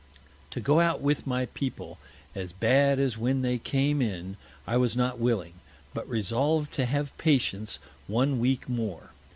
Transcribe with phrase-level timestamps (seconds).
[0.49, 1.99] To go out with my People
[2.33, 4.35] as bad as when they came in,
[4.65, 5.53] I was not willing,
[5.93, 7.77] but resolv'd to have Patience
[8.07, 9.11] one Week more.